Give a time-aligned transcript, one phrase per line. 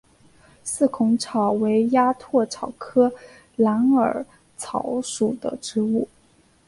[0.63, 3.13] 四孔草为鸭跖草科
[3.55, 4.25] 蓝耳
[4.57, 6.07] 草属的植物。